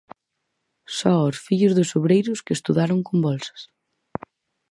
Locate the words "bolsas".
3.27-3.61